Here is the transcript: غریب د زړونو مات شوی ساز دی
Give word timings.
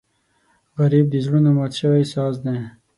غریب 0.79 1.05
د 1.09 1.15
زړونو 1.25 1.49
مات 1.57 1.71
شوی 1.79 2.03
ساز 2.13 2.35
دی 2.45 2.57